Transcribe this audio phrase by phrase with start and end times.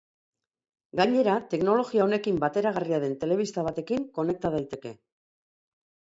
[0.99, 4.95] Gainera teknologia honekin bateragarria den telebista batekin konekta daiteke.